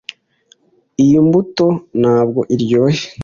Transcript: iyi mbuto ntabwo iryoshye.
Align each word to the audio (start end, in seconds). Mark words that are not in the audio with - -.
iyi 1.03 1.17
mbuto 1.25 1.67
ntabwo 1.99 2.41
iryoshye. 2.55 3.07